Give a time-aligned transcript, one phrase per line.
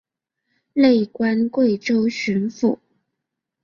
[0.73, 2.79] 累官贵州巡抚。